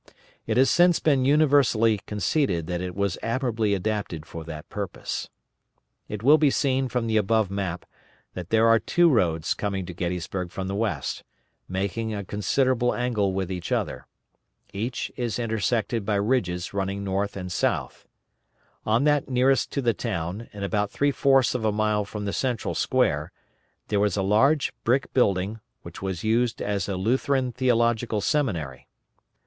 [0.47, 5.29] It has since been universally conceded that it was admirably adapted for that purpose.
[6.07, 7.85] It will be seen from the above map,
[8.33, 11.23] that there are two roads coming to Gettysburg from the west,
[11.69, 14.07] making a considerable angle with each other.
[14.73, 18.07] Each is intersected by ridges running north and south.
[18.87, 22.33] On that nearest to the town, and about three fourths of a mile from the
[22.33, 23.31] central square,
[23.89, 28.87] there is a large brick building, which was used as a Lutheran Theological Seminary.